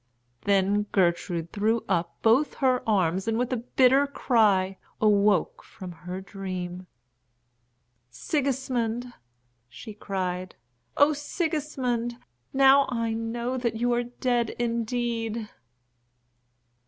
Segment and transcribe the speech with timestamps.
[0.45, 6.21] Then Gertrude threw up both her arms and with a bitter cry awoke from her
[6.21, 6.87] dream.
[8.09, 9.13] "Sigismund!"
[9.69, 10.55] she cried.
[10.97, 12.17] "Oh, Sigismund!
[12.51, 15.49] Now I know that you are dead indeed."